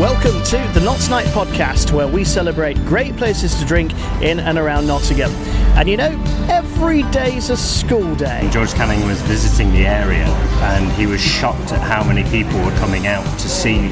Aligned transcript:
Welcome 0.00 0.42
to 0.44 0.56
the 0.72 0.80
Knots 0.82 1.10
Night 1.10 1.26
podcast, 1.26 1.92
where 1.92 2.08
we 2.08 2.24
celebrate 2.24 2.82
great 2.86 3.14
places 3.18 3.54
to 3.56 3.66
drink 3.66 3.92
in 4.22 4.40
and 4.40 4.56
around 4.56 4.86
Nottingham. 4.86 5.30
And 5.76 5.90
you 5.90 5.98
know, 5.98 6.18
every 6.48 7.02
day's 7.10 7.50
a 7.50 7.56
school 7.58 8.14
day. 8.14 8.48
George 8.50 8.72
Canning 8.72 9.06
was 9.06 9.20
visiting 9.20 9.70
the 9.72 9.86
area 9.86 10.24
and 10.24 10.90
he 10.92 11.06
was 11.06 11.20
shocked 11.20 11.72
at 11.72 11.82
how 11.82 12.02
many 12.02 12.24
people 12.30 12.58
were 12.64 12.74
coming 12.78 13.08
out 13.08 13.26
to 13.40 13.46
see 13.46 13.90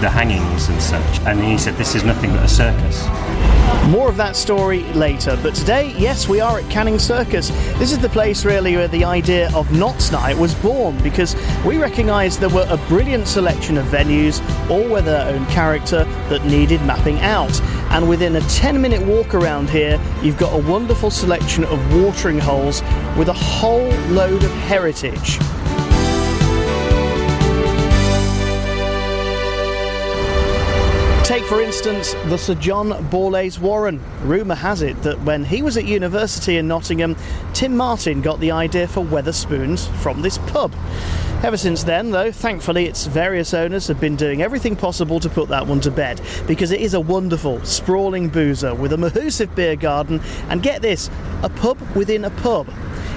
the 0.00 0.08
hangings 0.08 0.68
and 0.68 0.80
such. 0.80 1.20
And 1.20 1.42
he 1.42 1.58
said, 1.58 1.74
This 1.76 1.94
is 1.94 2.04
nothing 2.04 2.30
but 2.30 2.44
a 2.44 2.48
circus. 2.48 3.06
More 3.88 4.08
of 4.08 4.16
that 4.16 4.36
story 4.36 4.84
later, 4.92 5.36
but 5.42 5.54
today, 5.54 5.92
yes, 5.98 6.28
we 6.28 6.40
are 6.40 6.58
at 6.58 6.70
Canning 6.70 6.98
Circus. 6.98 7.48
This 7.78 7.90
is 7.90 7.98
the 7.98 8.08
place 8.08 8.44
really 8.44 8.76
where 8.76 8.86
the 8.86 9.04
idea 9.04 9.52
of 9.54 9.72
Knots 9.72 10.12
Night 10.12 10.36
was 10.36 10.54
born 10.54 10.96
because 11.02 11.34
we 11.64 11.78
recognised 11.78 12.40
there 12.40 12.48
were 12.48 12.66
a 12.68 12.76
brilliant 12.88 13.26
selection 13.26 13.76
of 13.76 13.86
venues, 13.86 14.40
all 14.70 14.88
with 14.88 15.06
their 15.06 15.26
own 15.34 15.44
character, 15.46 16.04
that 16.28 16.44
needed 16.44 16.80
mapping 16.82 17.18
out. 17.20 17.60
And 17.90 18.08
within 18.08 18.36
a 18.36 18.40
10 18.42 18.80
minute 18.80 19.02
walk 19.02 19.34
around 19.34 19.68
here, 19.68 20.00
you've 20.22 20.38
got 20.38 20.54
a 20.54 20.62
wonderful 20.70 21.10
selection 21.10 21.64
of 21.64 21.94
watering 21.94 22.38
holes 22.38 22.82
with 23.16 23.28
a 23.28 23.34
whole 23.34 23.90
load 24.08 24.44
of 24.44 24.50
heritage. 24.52 25.38
Take, 31.24 31.44
for 31.44 31.62
instance, 31.62 32.14
the 32.26 32.36
Sir 32.36 32.56
John 32.56 32.90
Borlase 33.10 33.60
Warren. 33.60 34.02
Rumour 34.24 34.56
has 34.56 34.82
it 34.82 35.00
that 35.04 35.22
when 35.22 35.44
he 35.44 35.62
was 35.62 35.76
at 35.76 35.84
university 35.84 36.56
in 36.56 36.66
Nottingham, 36.66 37.16
Tim 37.54 37.76
Martin 37.76 38.22
got 38.22 38.40
the 38.40 38.50
idea 38.50 38.88
for 38.88 39.04
Wetherspoons 39.04 39.88
from 39.98 40.20
this 40.20 40.38
pub. 40.38 40.74
Ever 41.44 41.56
since 41.56 41.84
then, 41.84 42.10
though, 42.10 42.32
thankfully 42.32 42.86
its 42.86 43.06
various 43.06 43.54
owners 43.54 43.86
have 43.86 44.00
been 44.00 44.16
doing 44.16 44.42
everything 44.42 44.74
possible 44.74 45.20
to 45.20 45.28
put 45.28 45.48
that 45.48 45.66
one 45.66 45.80
to 45.82 45.92
bed 45.92 46.20
because 46.48 46.72
it 46.72 46.80
is 46.80 46.92
a 46.92 47.00
wonderful, 47.00 47.64
sprawling 47.64 48.28
boozer 48.28 48.74
with 48.74 48.92
a 48.92 48.96
mahoosive 48.96 49.54
beer 49.54 49.76
garden 49.76 50.20
and 50.48 50.62
get 50.62 50.82
this, 50.82 51.08
a 51.44 51.48
pub 51.48 51.80
within 51.96 52.24
a 52.24 52.30
pub. 52.30 52.68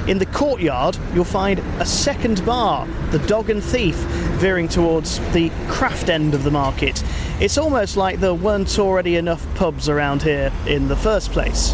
In 0.07 0.19
the 0.19 0.27
courtyard, 0.27 0.95
you'll 1.15 1.23
find 1.23 1.57
a 1.79 1.85
second 1.85 2.45
bar, 2.45 2.87
the 3.09 3.17
Dog 3.19 3.49
and 3.49 3.63
Thief, 3.63 3.95
veering 4.37 4.67
towards 4.67 5.17
the 5.33 5.51
craft 5.67 6.09
end 6.09 6.35
of 6.35 6.43
the 6.43 6.51
market. 6.51 7.03
It's 7.37 7.57
almost 7.57 7.97
like 7.97 8.21
there 8.21 8.33
weren't 8.33 8.79
already 8.79 9.17
enough 9.17 9.45
pubs 9.55 9.89
around 9.89 10.23
here 10.23 10.53
in 10.67 10.87
the 10.87 10.95
first 10.95 11.31
place. 11.31 11.73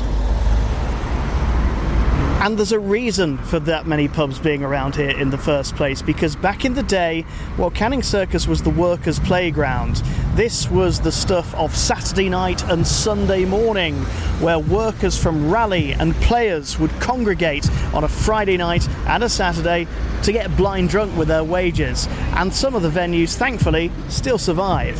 And 2.42 2.58
there's 2.58 2.72
a 2.72 2.80
reason 2.80 3.38
for 3.38 3.60
that 3.60 3.86
many 3.86 4.08
pubs 4.08 4.40
being 4.40 4.64
around 4.64 4.96
here 4.96 5.12
in 5.12 5.30
the 5.30 5.38
first 5.38 5.76
place 5.76 6.02
because 6.02 6.36
back 6.36 6.66
in 6.66 6.74
the 6.74 6.82
day, 6.82 7.24
well, 7.60 7.70
Canning 7.70 8.02
Circus 8.02 8.48
was 8.48 8.64
the 8.64 8.72
workers' 8.72 9.20
playground. 9.20 9.98
This 10.34 10.68
was 10.68 11.00
the 11.00 11.12
stuff 11.12 11.54
of 11.54 11.76
Saturday 11.76 12.28
night 12.28 12.64
and 12.64 12.86
Sunday 12.88 13.46
morning, 13.46 13.94
where 14.40 14.58
workers 14.58 15.16
from 15.16 15.52
Raleigh 15.52 15.94
and 15.94 16.16
Player's 16.16 16.80
would 16.80 16.92
congregate 17.00 17.70
on 17.94 18.04
a 18.04 18.08
Friday 18.08 18.58
night 18.58 18.90
and 19.06 19.24
a 19.24 19.30
Saturday 19.30 19.86
to 20.24 20.32
get 20.32 20.58
blind 20.58 20.90
drunk 20.90 21.16
with 21.16 21.28
their 21.28 21.44
wages. 21.44 22.08
And 22.36 22.52
some 22.52 22.74
of 22.74 22.82
the 22.82 22.90
venues, 22.90 23.36
thankfully, 23.36 23.92
still 24.10 24.40
survive. 24.40 24.98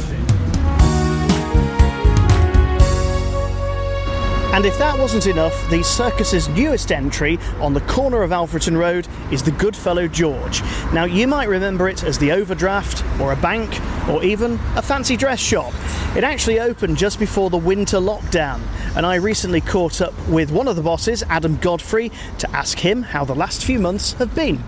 And 4.54 4.66
if 4.66 4.78
that 4.80 5.00
wasn't 5.00 5.28
enough, 5.28 5.70
the 5.70 5.82
circus's 5.82 6.50
newest 6.50 6.92
entry 6.92 7.40
on 7.62 7.74
the 7.74 7.80
corner 7.82 8.22
of 8.22 8.32
Alfreton 8.32 8.78
Road 8.78 9.08
is 9.32 9.42
the 9.42 9.52
Goodfellow 9.52 10.10
George. 10.10 10.62
Now, 10.92 11.06
you 11.06 11.26
might 11.26 11.48
remember 11.48 11.88
it 11.88 12.04
as 12.04 12.18
the 12.18 12.34
Overdraft, 12.34 13.06
or 13.22 13.32
a 13.32 13.38
bank, 13.38 13.80
or 14.10 14.22
even 14.26 14.60
a 14.76 14.82
fancy 14.82 15.16
dress 15.16 15.40
shop. 15.40 15.74
It 16.18 16.26
actually 16.26 16.60
opened 16.60 16.98
just 16.98 17.18
before 17.18 17.50
the 17.50 17.58
winter 17.58 17.98
lockdown, 17.98 18.62
and 18.98 19.06
I 19.06 19.16
recently 19.16 19.62
caught 19.62 20.02
up 20.02 20.14
with 20.28 20.52
one 20.52 20.68
of 20.68 20.76
the 20.76 20.82
bosses, 20.82 21.24
Adam 21.30 21.56
Godfrey, 21.56 22.12
to 22.40 22.50
ask 22.52 22.78
him 22.78 23.04
how 23.04 23.24
the 23.24 23.36
last 23.36 23.64
few 23.64 23.80
months 23.80 24.14
have 24.14 24.36
been. 24.36 24.62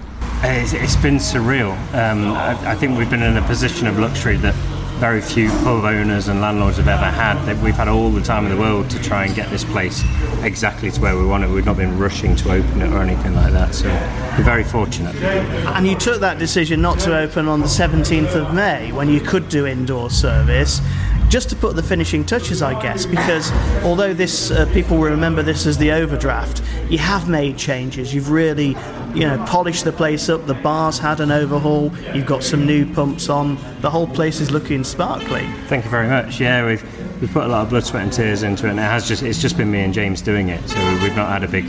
It's, 0.46 0.96
been 0.96 1.18
surreal. 1.18 1.74
Um, 1.94 2.32
I 2.34 2.76
think 2.76 2.98
we've 2.98 3.10
been 3.10 3.22
in 3.22 3.36
a 3.36 3.42
position 3.44 3.88
of 3.88 4.00
luxury 4.00 4.38
that 4.38 4.56
very 5.04 5.20
few 5.20 5.50
pub 5.66 5.84
owners 5.84 6.30
and 6.30 6.40
landlords 6.40 6.78
have 6.78 6.88
ever 6.88 7.04
had. 7.04 7.38
That 7.44 7.62
we've 7.62 7.76
had 7.76 7.90
all 7.90 8.10
the 8.10 8.22
time 8.22 8.46
in 8.46 8.56
the 8.56 8.58
world 8.58 8.90
to 8.92 9.04
try 9.04 9.26
and 9.26 9.36
get 9.36 9.50
this 9.50 9.66
place 9.66 10.02
exactly 10.44 10.90
to 10.92 11.02
where 11.02 11.18
we 11.18 11.26
want 11.26 11.44
it. 11.44 11.50
We've 11.50 11.66
not 11.66 11.76
been 11.76 12.00
rushing 12.00 12.38
to 12.38 12.54
open 12.54 12.82
it 12.82 12.90
or 12.90 13.02
anything 13.02 13.36
like 13.36 13.52
that. 13.52 13.76
So 13.76 13.90
we're 14.38 14.46
very 14.46 14.64
fortunate. 14.64 15.14
And 15.18 15.86
you 15.86 15.98
took 15.98 16.22
that 16.22 16.40
decision 16.40 16.82
not 16.82 17.00
to 17.00 17.18
open 17.18 17.50
on 17.50 17.60
the 17.60 17.66
17th 17.66 18.34
of 18.36 18.54
May 18.54 18.94
when 18.94 19.10
you 19.10 19.20
could 19.20 19.50
do 19.50 19.66
indoor 19.66 20.10
service 20.10 20.80
just 21.28 21.50
to 21.50 21.56
put 21.58 21.76
the 21.76 21.84
finishing 21.84 22.24
touches, 22.24 22.62
I 22.62 22.82
guess, 22.82 23.06
because 23.06 23.52
although 23.84 24.14
this 24.14 24.52
uh, 24.52 24.72
people 24.72 24.96
will 24.96 25.10
remember 25.10 25.44
this 25.44 25.66
as 25.66 25.78
the 25.78 25.92
overdraft, 25.92 26.62
you 26.90 27.00
have 27.00 27.28
made 27.28 27.58
changes. 27.58 28.14
You've 28.14 28.30
really, 28.30 28.78
you 29.14 29.28
know, 29.28 29.44
polished 29.46 29.84
the 29.84 29.92
place 29.92 30.30
up. 30.30 30.46
The 30.46 30.54
bar's 30.56 30.98
had 31.00 31.20
an 31.20 31.32
overhaul. 31.32 31.92
You've 32.14 32.26
got 32.26 32.44
some 32.44 32.66
new 32.66 32.92
pumps 32.94 33.30
on. 33.30 33.58
The 33.82 33.90
whole 33.90 34.08
place 34.08 34.40
is 34.40 34.52
looking 34.52 34.84
sparkly. 34.84 35.46
Thank 35.68 35.86
you 35.86 35.92
very 35.92 36.08
much. 36.08 36.40
Yeah, 36.40 36.66
we've 36.66 37.22
we've 37.22 37.32
put 37.32 37.44
a 37.44 37.48
lot 37.48 37.64
of 37.64 37.70
blood, 37.70 37.86
sweat, 37.86 38.04
and 38.04 38.14
tears 38.14 38.44
into 38.44 38.68
it, 38.68 38.72
and 38.72 38.80
it 38.80 38.84
has 38.84 39.08
just 39.08 39.24
it's 39.24 39.42
just 39.42 39.58
been 39.58 39.72
me 39.72 39.82
and 39.82 39.94
James 39.94 40.22
doing 40.22 40.50
it. 40.50 40.68
So 40.68 40.78
we've 41.02 41.16
not 41.16 41.30
had 41.30 41.44
a 41.44 41.48
big 41.48 41.66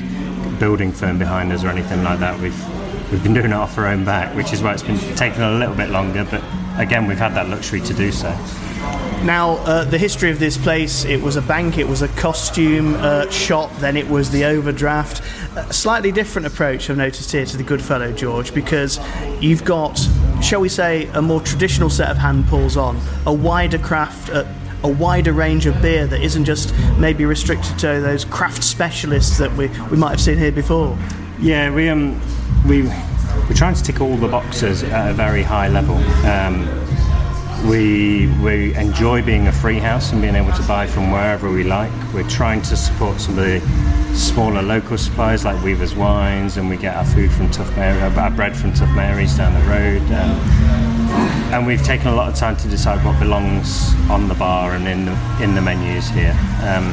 building 0.58 0.92
firm 0.92 1.18
behind 1.18 1.52
us 1.52 1.64
or 1.64 1.68
anything 1.68 2.02
like 2.02 2.20
that. 2.20 2.38
We've 2.40 2.83
we've 3.10 3.22
been 3.22 3.34
doing 3.34 3.46
it 3.46 3.52
off 3.52 3.78
our 3.78 3.86
own 3.86 4.04
back, 4.04 4.34
which 4.36 4.52
is 4.52 4.62
why 4.62 4.72
it's 4.72 4.82
been 4.82 4.98
taking 5.16 5.42
a 5.42 5.52
little 5.52 5.74
bit 5.74 5.90
longer. 5.90 6.24
But 6.24 6.42
again, 6.78 7.06
we've 7.06 7.18
had 7.18 7.34
that 7.34 7.48
luxury 7.48 7.80
to 7.80 7.94
do 7.94 8.12
so. 8.12 8.30
Now, 9.24 9.52
uh, 9.64 9.84
the 9.84 9.96
history 9.96 10.30
of 10.30 10.38
this 10.38 10.58
place 10.58 11.06
it 11.06 11.20
was 11.22 11.36
a 11.36 11.42
bank, 11.42 11.78
it 11.78 11.88
was 11.88 12.02
a 12.02 12.08
costume 12.08 12.94
uh, 12.96 13.30
shop, 13.30 13.74
then 13.78 13.96
it 13.96 14.06
was 14.06 14.30
the 14.30 14.44
overdraft. 14.44 15.22
A 15.56 15.72
slightly 15.72 16.12
different 16.12 16.46
approach 16.46 16.90
I've 16.90 16.98
noticed 16.98 17.32
here 17.32 17.46
to 17.46 17.56
the 17.56 17.62
Goodfellow 17.62 18.12
George 18.12 18.52
because 18.52 19.00
you've 19.40 19.64
got, 19.64 19.98
shall 20.42 20.60
we 20.60 20.68
say, 20.68 21.06
a 21.14 21.22
more 21.22 21.40
traditional 21.40 21.88
set 21.88 22.10
of 22.10 22.18
hand 22.18 22.46
pulls 22.48 22.76
on, 22.76 23.00
a 23.26 23.32
wider 23.32 23.78
craft. 23.78 24.30
Uh, 24.30 24.44
a 24.82 24.88
wider 24.88 25.32
range 25.32 25.64
of 25.64 25.80
beer 25.80 26.06
that 26.06 26.20
isn't 26.20 26.44
just 26.44 26.74
maybe 26.98 27.24
restricted 27.24 27.78
to 27.78 27.86
those 28.02 28.26
craft 28.26 28.62
specialists 28.62 29.38
that 29.38 29.50
we, 29.56 29.68
we 29.90 29.96
might 29.96 30.10
have 30.10 30.20
seen 30.20 30.36
here 30.36 30.52
before. 30.52 30.94
Yeah, 31.44 31.74
we 31.74 31.90
um 31.90 32.18
we 32.66 32.84
we're 32.84 33.54
trying 33.54 33.74
to 33.74 33.82
tick 33.82 34.00
all 34.00 34.16
the 34.16 34.28
boxes 34.28 34.82
at 34.82 35.10
a 35.10 35.12
very 35.12 35.42
high 35.42 35.68
level. 35.68 35.96
Um, 36.26 36.66
we, 37.68 38.26
we 38.42 38.74
enjoy 38.76 39.22
being 39.22 39.46
a 39.48 39.52
free 39.52 39.78
house 39.78 40.12
and 40.12 40.22
being 40.22 40.36
able 40.36 40.52
to 40.52 40.62
buy 40.62 40.86
from 40.86 41.10
wherever 41.10 41.50
we 41.50 41.62
like. 41.62 41.92
We're 42.14 42.28
trying 42.28 42.62
to 42.62 42.76
support 42.76 43.20
some 43.20 43.38
of 43.38 43.44
the 43.44 43.60
smaller 44.14 44.62
local 44.62 44.96
suppliers 44.96 45.44
like 45.44 45.62
Weaver's 45.62 45.94
Wines, 45.94 46.56
and 46.56 46.70
we 46.70 46.78
get 46.78 46.96
our 46.96 47.04
food 47.04 47.30
from 47.30 47.50
Tough 47.50 47.74
Mary, 47.76 48.00
our 48.00 48.30
bread 48.30 48.56
from 48.56 48.72
Tough 48.72 48.94
Mary's 48.94 49.36
down 49.36 49.52
the 49.52 49.68
road. 49.68 50.02
Um, 50.12 50.83
and 51.52 51.66
we've 51.66 51.82
taken 51.82 52.08
a 52.08 52.14
lot 52.14 52.28
of 52.28 52.34
time 52.34 52.56
to 52.56 52.68
decide 52.68 53.04
what 53.04 53.18
belongs 53.18 53.94
on 54.10 54.28
the 54.28 54.34
bar 54.34 54.72
and 54.72 54.88
in 54.88 55.04
the 55.04 55.42
in 55.42 55.54
the 55.54 55.62
menus 55.62 56.08
here. 56.10 56.36
Um, 56.62 56.90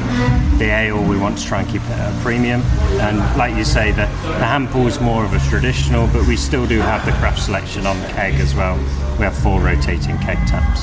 the 0.58 0.70
ale 0.70 1.02
we 1.02 1.18
want 1.18 1.38
to 1.38 1.44
try 1.44 1.60
and 1.62 1.68
keep 1.68 1.82
at 1.82 2.14
a 2.14 2.22
premium, 2.22 2.62
and 3.00 3.18
like 3.36 3.56
you 3.56 3.64
say, 3.64 3.90
the 3.90 4.06
the 4.22 4.46
hand 4.46 4.68
is 4.86 5.00
more 5.00 5.24
of 5.24 5.32
a 5.34 5.38
traditional, 5.50 6.06
but 6.08 6.26
we 6.26 6.36
still 6.36 6.66
do 6.66 6.80
have 6.80 7.04
the 7.04 7.12
craft 7.12 7.42
selection 7.42 7.86
on 7.86 7.98
the 8.00 8.08
keg 8.08 8.34
as 8.34 8.54
well. 8.54 8.76
We 9.18 9.24
have 9.24 9.36
four 9.36 9.60
rotating 9.60 10.18
keg 10.18 10.38
taps. 10.48 10.82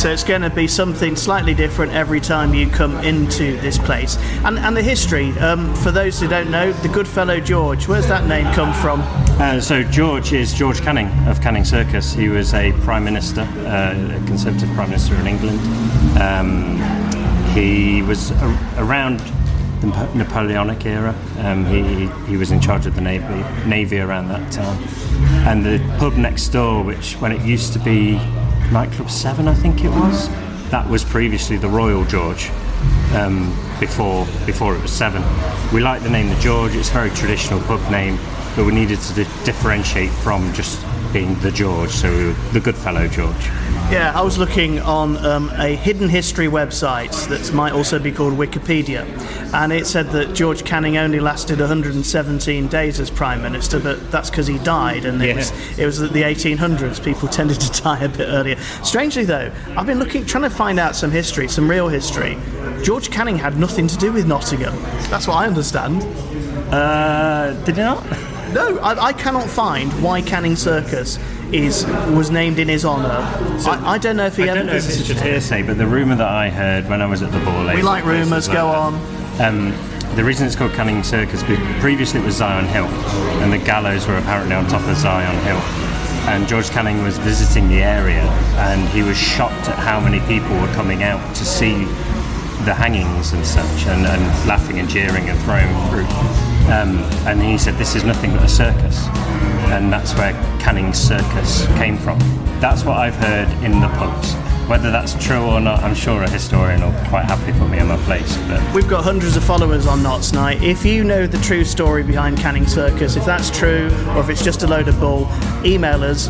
So 0.00 0.10
it's 0.10 0.24
going 0.24 0.42
to 0.42 0.50
be 0.50 0.68
something 0.68 1.16
slightly 1.16 1.54
different 1.54 1.92
every 1.92 2.20
time 2.20 2.54
you 2.54 2.68
come 2.68 2.96
into 3.04 3.60
this 3.60 3.78
place. 3.78 4.16
And, 4.44 4.58
and 4.58 4.76
the 4.76 4.82
history, 4.82 5.30
um, 5.38 5.74
for 5.76 5.90
those 5.90 6.20
who 6.20 6.28
don't 6.28 6.50
know, 6.50 6.72
the 6.72 6.88
Goodfellow 6.88 7.40
George, 7.40 7.88
where's 7.88 8.06
that 8.06 8.26
name 8.26 8.46
come 8.54 8.72
from? 8.74 9.02
Uh, 9.40 9.60
so 9.60 9.82
George 9.82 10.32
is 10.32 10.54
George 10.54 10.80
Canning 10.80 11.08
of 11.28 11.40
Canning 11.40 11.64
Circus. 11.64 12.12
He 12.12 12.28
was 12.28 12.54
a 12.54 12.72
prime 12.82 13.04
minister, 13.04 13.42
uh, 13.42 14.16
a 14.22 14.26
Conservative 14.26 14.68
prime 14.74 14.90
minister 14.90 15.14
in 15.16 15.26
England. 15.26 15.60
Um, 16.20 16.76
he 17.54 18.02
was 18.02 18.30
a- 18.30 18.58
around 18.78 19.20
the 19.80 19.88
Napoleonic 20.14 20.86
era. 20.86 21.14
Um, 21.40 21.64
he, 21.66 22.06
he 22.30 22.36
was 22.36 22.50
in 22.50 22.60
charge 22.60 22.86
of 22.86 22.94
the 22.94 23.00
navy 23.00 23.24
navy 23.68 23.98
around 24.00 24.28
that 24.28 24.50
time. 24.52 24.78
And 25.46 25.64
the 25.64 25.78
pub 25.98 26.14
next 26.14 26.48
door, 26.48 26.82
which 26.82 27.14
when 27.14 27.32
it 27.32 27.42
used 27.42 27.72
to 27.74 27.78
be 27.78 28.12
nightclub 28.72 29.10
Seven, 29.10 29.46
I 29.46 29.54
think 29.54 29.84
it 29.84 29.90
was, 29.90 30.28
that 30.70 30.88
was 30.88 31.04
previously 31.04 31.56
the 31.56 31.68
Royal 31.68 32.04
George. 32.04 32.50
Um, 33.14 33.50
before 33.80 34.26
before 34.46 34.74
it 34.74 34.82
was 34.82 34.92
seven, 34.92 35.22
we 35.72 35.80
like 35.80 36.02
the 36.02 36.10
name 36.10 36.28
the 36.28 36.40
George. 36.40 36.74
It's 36.74 36.90
a 36.90 36.92
very 36.92 37.10
traditional 37.10 37.60
pub 37.60 37.80
name, 37.90 38.18
but 38.56 38.64
we 38.66 38.72
needed 38.72 38.98
to 39.00 39.14
di- 39.14 39.44
differentiate 39.44 40.10
from 40.10 40.52
just 40.52 40.80
being 41.14 41.38
the 41.40 41.50
George, 41.52 41.90
so 41.90 42.32
the 42.52 42.60
Goodfellow 42.60 43.06
George. 43.06 43.46
Yeah, 43.92 44.12
I 44.16 44.20
was 44.22 44.36
looking 44.36 44.80
on 44.80 45.16
um, 45.24 45.48
a 45.54 45.76
hidden 45.76 46.08
history 46.08 46.48
website 46.48 47.28
that 47.28 47.54
might 47.54 47.72
also 47.72 48.00
be 48.00 48.10
called 48.10 48.34
Wikipedia, 48.34 49.04
and 49.54 49.72
it 49.72 49.86
said 49.86 50.08
that 50.10 50.34
George 50.34 50.64
Canning 50.64 50.96
only 50.96 51.20
lasted 51.20 51.60
117 51.60 52.66
days 52.66 52.98
as 52.98 53.10
Prime 53.10 53.40
Minister, 53.42 53.78
but 53.78 54.10
that's 54.10 54.28
because 54.28 54.48
he 54.48 54.58
died, 54.58 55.04
and 55.04 55.22
it 55.22 55.28
Yeah. 55.28 55.36
was 55.36 55.78
it 55.78 55.86
was 55.86 55.98
the 56.00 56.24
1800s. 56.24 56.98
People 57.02 57.28
tended 57.38 57.60
to 57.60 57.82
die 57.82 58.00
a 58.00 58.08
bit 58.08 58.26
earlier. 58.28 58.56
Strangely, 58.82 59.24
though, 59.24 59.52
I've 59.76 59.86
been 59.86 60.00
looking, 60.00 60.26
trying 60.26 60.42
to 60.44 60.50
find 60.50 60.80
out 60.80 60.96
some 60.96 61.12
history, 61.12 61.46
some 61.46 61.70
real 61.70 61.86
history. 61.88 62.36
George 62.82 63.10
Canning 63.12 63.38
had 63.38 63.56
nothing 63.56 63.86
to 63.86 63.96
do 63.98 64.12
with 64.12 64.26
Nottingham. 64.26 64.74
That's 65.10 65.28
what 65.28 65.36
I 65.36 65.46
understand. 65.46 66.02
Uh, 66.74 67.52
did 67.64 67.78
it 67.78 67.82
not? 67.82 68.04
No, 68.54 68.78
I, 68.78 69.06
I 69.06 69.12
cannot 69.12 69.48
find 69.48 69.92
why 70.00 70.22
Canning 70.22 70.54
Circus 70.54 71.18
is 71.52 71.84
was 72.14 72.30
named 72.30 72.60
in 72.60 72.68
his 72.68 72.84
honour. 72.84 73.08
I, 73.68 73.94
I 73.94 73.98
don't 73.98 74.16
know 74.16 74.26
if 74.26 74.36
he 74.36 74.44
I 74.44 74.46
ever 74.48 74.58
don't 74.58 74.66
know 74.66 74.74
if 74.74 74.88
it's 74.88 75.02
just 75.02 75.20
hearsay, 75.20 75.62
but 75.62 75.76
the 75.76 75.86
rumour 75.86 76.14
that 76.14 76.28
I 76.28 76.50
heard 76.50 76.88
when 76.88 77.02
I 77.02 77.06
was 77.06 77.22
at 77.22 77.32
the 77.32 77.40
ball. 77.40 77.66
We 77.74 77.82
like 77.82 78.04
rumours. 78.04 78.46
Go 78.46 78.68
on. 78.68 78.94
Um, 79.40 79.74
the 80.14 80.22
reason 80.22 80.46
it's 80.46 80.54
called 80.54 80.72
Canning 80.74 81.02
Circus, 81.02 81.42
previously 81.80 82.20
it 82.20 82.24
was 82.24 82.36
Zion 82.36 82.66
Hill, 82.66 82.86
and 83.42 83.52
the 83.52 83.58
gallows 83.58 84.06
were 84.06 84.16
apparently 84.18 84.54
on 84.54 84.68
top 84.68 84.86
of 84.86 84.96
Zion 84.96 85.34
Hill. 85.44 85.58
And 86.30 86.46
George 86.46 86.70
Canning 86.70 87.02
was 87.02 87.18
visiting 87.18 87.68
the 87.68 87.82
area, 87.82 88.22
and 88.56 88.88
he 88.90 89.02
was 89.02 89.16
shocked 89.18 89.68
at 89.68 89.76
how 89.76 89.98
many 90.00 90.20
people 90.20 90.54
were 90.60 90.72
coming 90.74 91.02
out 91.02 91.34
to 91.34 91.44
see 91.44 91.84
the 92.64 92.72
hangings 92.72 93.32
and 93.32 93.44
such, 93.44 93.86
and, 93.86 94.06
and 94.06 94.48
laughing 94.48 94.78
and 94.78 94.88
jeering 94.88 95.28
and 95.28 95.38
throwing 95.40 95.68
fruit. 95.90 96.43
Um, 96.66 96.98
and 97.26 97.42
he 97.42 97.58
said, 97.58 97.76
"This 97.76 97.94
is 97.94 98.04
nothing 98.04 98.32
but 98.32 98.44
a 98.44 98.48
circus," 98.48 99.06
and 99.70 99.92
that's 99.92 100.14
where 100.14 100.32
Canning 100.60 100.92
Circus 100.92 101.66
came 101.76 101.96
from. 101.98 102.18
That's 102.60 102.84
what 102.84 102.96
I've 102.96 103.16
heard 103.16 103.48
in 103.62 103.80
the 103.80 103.88
pubs. 103.88 104.34
Whether 104.68 104.90
that's 104.90 105.12
true 105.22 105.44
or 105.44 105.60
not, 105.60 105.82
I'm 105.82 105.94
sure 105.94 106.22
a 106.22 106.30
historian 106.30 106.80
will 106.80 106.98
quite 107.10 107.26
happily 107.26 107.52
put 107.58 107.68
me 107.68 107.80
in 107.80 107.86
my 107.86 107.98
place. 107.98 108.34
But 108.48 108.74
We've 108.74 108.88
got 108.88 109.04
hundreds 109.04 109.36
of 109.36 109.44
followers 109.44 109.86
on 109.86 110.02
Knots 110.02 110.32
Night. 110.32 110.62
If 110.62 110.86
you 110.86 111.04
know 111.04 111.26
the 111.26 111.36
true 111.38 111.64
story 111.64 112.02
behind 112.02 112.38
Canning 112.38 112.66
Circus, 112.66 113.16
if 113.16 113.26
that's 113.26 113.50
true 113.50 113.90
or 114.14 114.20
if 114.20 114.30
it's 114.30 114.42
just 114.42 114.62
a 114.62 114.66
load 114.66 114.88
of 114.88 114.98
bull, 114.98 115.28
email 115.66 116.02
us 116.02 116.28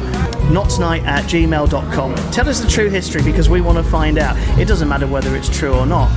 knotsnight 0.50 1.04
at 1.04 1.24
gmail.com. 1.24 2.14
Tell 2.32 2.48
us 2.48 2.58
the 2.58 2.68
true 2.68 2.90
history 2.90 3.22
because 3.22 3.48
we 3.48 3.60
want 3.60 3.78
to 3.78 3.84
find 3.84 4.18
out. 4.18 4.36
It 4.58 4.66
doesn't 4.66 4.88
matter 4.88 5.06
whether 5.06 5.36
it's 5.36 5.48
true 5.48 5.72
or 5.72 5.86
not. 5.86 6.10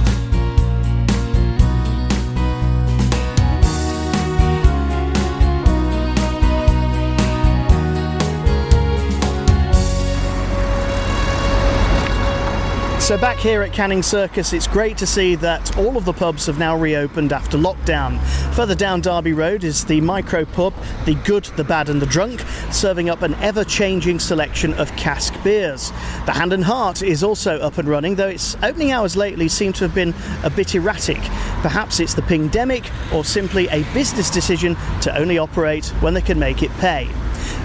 So 13.07 13.17
back 13.17 13.37
here 13.37 13.61
at 13.63 13.71
Canning 13.71 14.03
Circus, 14.03 14.51
it's 14.51 14.67
great 14.67 14.97
to 14.97 15.07
see 15.07 15.35
that 15.35 15.77
all 15.77 15.95
of 15.95 16.03
the 16.03 16.11
pubs 16.11 16.47
have 16.47 16.59
now 16.59 16.75
reopened 16.75 17.31
after 17.31 17.57
lockdown. 17.57 18.21
Further 18.53 18.75
down 18.75 18.99
Derby 18.99 19.31
Road 19.31 19.63
is 19.63 19.85
the 19.85 20.01
micro 20.01 20.43
pub, 20.43 20.73
the 21.05 21.15
good, 21.15 21.45
the 21.55 21.63
bad, 21.63 21.87
and 21.87 22.01
the 22.01 22.05
drunk, 22.05 22.41
serving 22.69 23.09
up 23.09 23.21
an 23.21 23.35
ever-changing 23.35 24.19
selection 24.19 24.73
of 24.73 24.93
cask 24.97 25.41
beers. 25.41 25.91
The 26.25 26.33
Hand 26.33 26.51
and 26.51 26.65
Heart 26.65 27.01
is 27.01 27.23
also 27.23 27.57
up 27.59 27.77
and 27.77 27.87
running, 27.87 28.15
though 28.15 28.27
its 28.27 28.57
opening 28.61 28.91
hours 28.91 29.15
lately 29.15 29.47
seem 29.47 29.71
to 29.71 29.85
have 29.85 29.95
been 29.95 30.13
a 30.43 30.49
bit 30.49 30.75
erratic. 30.75 31.21
Perhaps 31.61 32.01
it's 32.01 32.13
the 32.13 32.23
pandemic 32.23 32.91
or 33.13 33.23
simply 33.23 33.69
a 33.69 33.83
business 33.93 34.29
decision 34.29 34.75
to 34.99 35.17
only 35.17 35.37
operate 35.37 35.85
when 36.01 36.13
they 36.13 36.21
can 36.21 36.37
make 36.37 36.61
it 36.61 36.71
pay. 36.71 37.07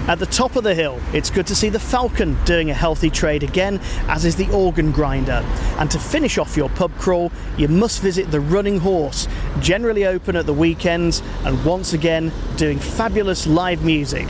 At 0.05 0.19
the 0.19 0.25
top 0.25 0.57
of 0.57 0.65
the 0.65 0.75
hill, 0.75 0.99
it's 1.13 1.29
good 1.29 1.47
to 1.47 1.55
see 1.55 1.69
the 1.69 1.79
Falcon 1.79 2.37
doing 2.43 2.69
a 2.69 2.73
healthy 2.73 3.09
trade 3.09 3.41
again, 3.41 3.79
as 4.09 4.25
is 4.25 4.35
the 4.35 4.51
Organ 4.51 4.91
Grinder. 4.91 5.41
And 5.79 5.89
to 5.91 5.97
finish 5.97 6.37
off 6.37 6.57
your 6.57 6.67
pub 6.67 6.91
crawl, 6.97 7.31
you 7.55 7.69
must 7.69 8.01
visit 8.01 8.29
the 8.29 8.41
Running 8.41 8.79
Horse, 8.79 9.29
generally 9.61 10.05
open 10.05 10.35
at 10.35 10.45
the 10.45 10.53
weekends 10.53 11.21
and 11.45 11.63
once 11.63 11.93
again 11.93 12.33
doing 12.57 12.79
fabulous 12.79 13.47
live 13.47 13.85
music. 13.85 14.27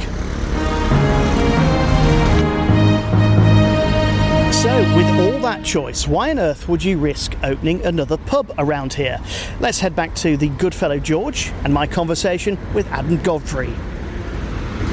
So, 4.54 4.96
with 4.96 5.08
all 5.20 5.40
that 5.40 5.62
choice, 5.66 6.08
why 6.08 6.30
on 6.30 6.38
earth 6.38 6.70
would 6.70 6.84
you 6.84 7.00
risk 7.00 7.36
opening 7.42 7.84
another 7.84 8.18
pub 8.18 8.54
around 8.60 8.94
here? 8.94 9.20
Let's 9.60 9.80
head 9.80 9.96
back 9.96 10.14
to 10.18 10.38
the 10.38 10.50
good 10.50 10.76
fellow 10.76 11.00
George 11.00 11.52
and 11.64 11.74
my 11.74 11.88
conversation 11.88 12.60
with 12.76 12.86
Adam 12.92 13.20
Godfrey. 13.24 13.74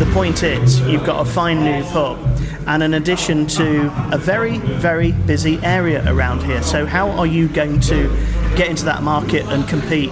The 0.00 0.10
point 0.14 0.42
is, 0.42 0.80
you've 0.80 1.04
got 1.04 1.20
a 1.20 1.30
fine 1.30 1.62
new 1.62 1.84
pub, 1.84 2.18
and 2.66 2.82
in 2.82 2.94
addition 2.94 3.46
to 3.48 3.92
a 4.10 4.16
very, 4.16 4.56
very 4.56 5.12
busy 5.12 5.58
area 5.62 6.02
around 6.10 6.42
here. 6.42 6.62
So, 6.62 6.86
how 6.86 7.10
are 7.10 7.26
you 7.26 7.48
going 7.48 7.80
to 7.80 8.08
get 8.56 8.70
into 8.70 8.86
that 8.86 9.02
market 9.02 9.44
and 9.48 9.68
compete? 9.68 10.10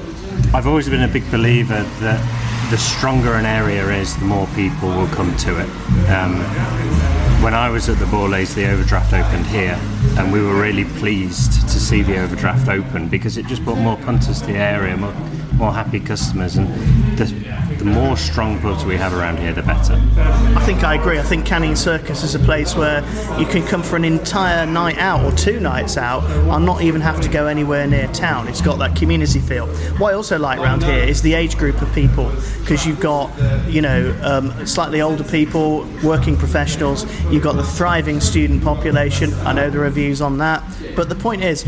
I've 0.53 0.67
always 0.67 0.91
been 0.91 1.05
a 1.05 1.09
big 1.09 1.29
believer 1.31 1.83
that 2.01 2.71
the 2.71 2.77
stronger 2.77 3.33
an 3.33 3.47
area 3.47 3.91
is, 3.93 4.15
the 4.19 4.27
more 4.27 4.47
people 4.49 4.91
will 4.91 5.07
come 5.07 5.35
to 5.39 5.59
it. 5.59 5.69
Um, 6.11 6.37
when 7.43 7.55
I 7.55 7.71
was 7.71 7.89
at 7.89 7.99
the 7.99 8.05
Borlase, 8.05 8.55
the 8.55 8.71
overdraft 8.71 9.15
opened 9.15 9.47
here, 9.47 9.81
and 10.19 10.31
we 10.31 10.43
were 10.43 10.61
really 10.61 10.85
pleased 10.85 11.63
to 11.63 11.81
see 11.81 12.03
the 12.03 12.19
overdraft 12.19 12.69
open 12.69 13.09
because 13.09 13.39
it 13.39 13.47
just 13.47 13.65
brought 13.65 13.79
more 13.79 13.97
punters 13.97 14.43
to 14.43 14.49
the 14.49 14.59
area, 14.59 14.99
more, 14.99 15.15
more 15.55 15.73
happy 15.73 15.99
customers, 15.99 16.59
and 16.59 16.69
the, 17.17 17.25
the 17.79 17.85
more 17.85 18.17
strong 18.17 18.61
pubs 18.61 18.85
we 18.85 18.97
have 18.97 19.15
around 19.15 19.39
here, 19.39 19.53
the 19.53 19.63
better. 19.63 19.95
I 20.17 20.63
think 20.67 20.83
I 20.83 20.97
agree. 20.97 21.19
I 21.19 21.23
think 21.23 21.47
Canning 21.47 21.77
Circus 21.77 22.25
is 22.25 22.35
a 22.35 22.39
place 22.41 22.75
where 22.75 23.03
you 23.39 23.47
can 23.47 23.65
come 23.65 23.83
for 23.83 23.97
an 23.97 24.05
entire 24.05 24.67
night 24.67 24.99
out 24.99 25.25
or 25.25 25.37
two 25.37 25.61
nights 25.61 25.97
out 25.97 26.25
and 26.25 26.67
not 26.67 26.83
even 26.83 27.01
have 27.01 27.21
to 27.21 27.29
go 27.29 27.47
anywhere 27.47 27.87
near 27.87 28.09
town. 28.09 28.49
It's 28.49 28.61
got 28.61 28.79
that 28.81 28.97
community 28.97 29.39
feel. 29.39 29.69
What 29.99 30.13
I 30.13 30.17
also 30.17 30.39
like 30.39 30.59
around 30.59 30.83
here 30.83 31.05
is 31.05 31.23
the 31.23 31.35
age 31.35 31.57
group 31.57 31.81
of 31.81 31.93
people 31.95 32.31
because 32.61 32.85
you've 32.85 33.01
got, 33.01 33.31
you 33.69 33.81
know, 33.81 34.19
um, 34.23 34.67
slightly 34.67 35.01
older 35.01 35.25
people, 35.25 35.89
working 36.03 36.37
professionals, 36.37 37.07
you've 37.31 37.45
got 37.45 37.57
the 37.57 37.65
thriving 37.65 38.21
student 38.21 38.63
population. 38.63 39.33
I 39.47 39.53
know 39.53 39.71
there 39.71 39.85
are 39.85 39.91
views 39.91 40.21
on 40.21 40.39
that. 40.39 40.65
But 40.97 41.09
the 41.09 41.15
point 41.15 41.45
is, 41.45 41.65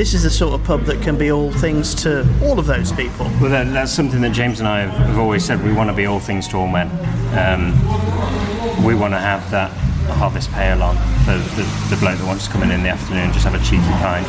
this 0.00 0.14
is 0.14 0.22
the 0.22 0.30
sort 0.30 0.58
of 0.58 0.64
pub 0.66 0.84
that 0.84 1.02
can 1.02 1.18
be 1.18 1.30
all 1.30 1.52
things 1.52 1.94
to 1.94 2.26
all 2.42 2.58
of 2.58 2.64
those 2.64 2.90
people. 2.90 3.26
Well, 3.38 3.50
that, 3.50 3.70
that's 3.70 3.92
something 3.92 4.22
that 4.22 4.32
James 4.32 4.58
and 4.58 4.66
I 4.66 4.80
have, 4.80 5.08
have 5.08 5.18
always 5.18 5.44
said. 5.44 5.62
We 5.62 5.74
want 5.74 5.90
to 5.90 5.94
be 5.94 6.06
all 6.06 6.18
things 6.18 6.48
to 6.48 6.56
all 6.56 6.68
men. 6.68 6.88
Um, 7.36 7.72
we 8.82 8.94
want 8.94 9.12
to 9.12 9.18
have 9.18 9.50
that 9.50 9.70
harvest 10.16 10.50
pale 10.52 10.82
on 10.82 10.96
for 11.26 11.36
the, 11.54 11.68
the 11.90 11.98
bloke 12.00 12.16
that 12.16 12.26
wants 12.26 12.46
to 12.46 12.50
come 12.50 12.62
in 12.62 12.70
in 12.70 12.82
the 12.82 12.88
afternoon 12.88 13.24
and 13.24 13.32
just 13.34 13.44
have 13.44 13.52
a 13.52 13.62
cheeky 13.62 13.92
pint. 14.00 14.26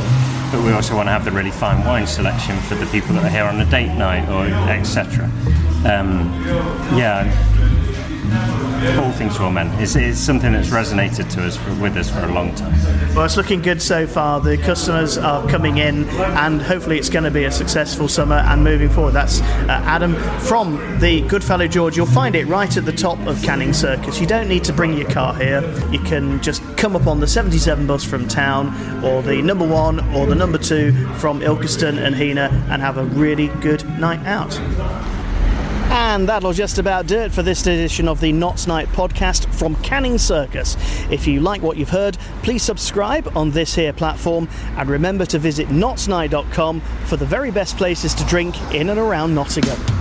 But 0.51 0.61
we 0.65 0.73
also 0.73 0.93
want 0.93 1.07
to 1.07 1.13
have 1.13 1.23
the 1.23 1.31
really 1.31 1.51
fine 1.51 1.85
wine 1.85 2.05
selection 2.05 2.57
for 2.67 2.75
the 2.75 2.85
people 2.87 3.15
that 3.15 3.23
are 3.23 3.29
here 3.29 3.45
on 3.45 3.61
a 3.61 3.65
date 3.71 3.95
night 3.95 4.27
or 4.27 4.43
etc. 4.69 5.23
Um, 5.87 6.35
yeah, 6.99 7.31
all 8.99 9.11
things 9.11 9.35
to 9.37 9.43
all 9.43 9.51
men. 9.51 9.67
It's, 9.81 9.95
it's 9.95 10.19
something 10.19 10.51
that's 10.51 10.69
resonated 10.69 11.29
to 11.31 11.45
us 11.45 11.57
for, 11.57 11.73
with 11.75 11.95
us 11.97 12.09
for 12.09 12.19
a 12.19 12.33
long 12.33 12.53
time. 12.55 12.71
Well, 13.15 13.25
it's 13.25 13.37
looking 13.37 13.61
good 13.61 13.81
so 13.81 14.07
far. 14.07 14.41
The 14.41 14.57
customers 14.57 15.17
are 15.17 15.47
coming 15.47 15.77
in, 15.77 16.07
and 16.09 16.61
hopefully, 16.61 16.97
it's 16.97 17.09
going 17.09 17.23
to 17.23 17.31
be 17.31 17.43
a 17.43 17.51
successful 17.51 18.07
summer 18.07 18.35
and 18.35 18.63
moving 18.63 18.89
forward. 18.89 19.11
That's 19.11 19.41
uh, 19.41 19.81
Adam 19.85 20.15
from 20.41 20.99
the 20.99 21.21
Goodfellow 21.27 21.67
George. 21.67 21.95
You'll 21.95 22.05
find 22.05 22.35
it 22.35 22.45
right 22.47 22.75
at 22.75 22.85
the 22.85 22.91
top 22.91 23.19
of 23.27 23.41
Canning 23.43 23.73
Circus. 23.73 24.19
You 24.19 24.27
don't 24.27 24.47
need 24.47 24.63
to 24.65 24.73
bring 24.73 24.93
your 24.93 25.09
car 25.09 25.35
here. 25.35 25.61
You 25.91 25.99
can 25.99 26.41
just 26.41 26.61
come 26.77 26.95
up 26.95 27.07
on 27.07 27.19
the 27.19 27.27
77 27.27 27.85
bus 27.85 28.03
from 28.03 28.27
town, 28.27 28.67
or 29.03 29.21
the 29.21 29.41
number 29.41 29.67
one, 29.67 29.99
or 30.15 30.25
the 30.25 30.35
number 30.35 30.57
two 30.57 30.91
from 31.15 31.41
Ilkeston 31.41 31.97
and 31.97 32.15
Heanor, 32.15 32.51
and 32.69 32.81
have 32.81 32.97
a 32.97 33.05
really 33.05 33.47
good 33.59 33.87
night 33.99 34.25
out. 34.25 34.59
And 35.91 36.27
that'll 36.29 36.53
just 36.53 36.77
about 36.77 37.07
do 37.07 37.17
it 37.17 37.33
for 37.33 37.43
this 37.43 37.61
edition 37.61 38.07
of 38.07 38.21
the 38.21 38.31
Knots 38.31 38.65
Night 38.65 38.87
podcast 38.87 39.53
from 39.53 39.75
Canning 39.83 40.17
Circus. 40.17 40.77
If 41.11 41.27
you 41.27 41.41
like 41.41 41.61
what 41.61 41.75
you've 41.75 41.89
heard, 41.89 42.17
please 42.43 42.63
subscribe 42.63 43.29
on 43.35 43.51
this 43.51 43.75
here 43.75 43.91
platform 43.91 44.47
and 44.77 44.89
remember 44.89 45.25
to 45.25 45.37
visit 45.37 45.67
knotsnight.com 45.67 46.79
for 47.05 47.17
the 47.17 47.25
very 47.25 47.51
best 47.51 47.75
places 47.77 48.13
to 48.15 48.25
drink 48.25 48.59
in 48.73 48.89
and 48.89 48.99
around 48.99 49.35
Nottingham. 49.35 50.00